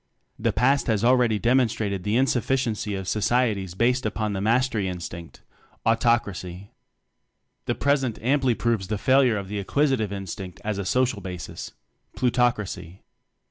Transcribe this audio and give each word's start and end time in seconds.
The 0.39 0.51
past 0.51 0.87
has 0.87 1.03
already 1.03 1.37
demonstrated 1.37 2.01
the 2.03 2.15
insufficiency 2.17 2.95
of 2.95 3.07
so 3.07 3.19
cieties 3.19 3.77
based 3.77 4.03
upon 4.03 4.33
the 4.33 4.41
Mastery 4.41 4.87
In 4.87 4.97
stinct 4.97 5.41
Autocracy. 5.85 6.71
The 7.67 7.75
present 7.75 8.17
amply 8.19 8.55
4 8.55 8.57
TECHNOCRACY 8.57 8.77
nrovcs 8.77 8.87
the 8.89 8.97
failure 8.97 9.37
of 9.37 9.47
the 9.47 9.59
Acquisitive 9.59 10.11
Instinct 10.11 10.59
as 10.63 10.79
a 10.79 10.85
social 10.85 11.21
basis 11.21 11.73
Plutocracy. 12.15 13.03